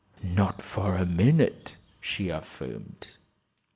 [0.23, 3.17] "Not for a minute," she affirmed.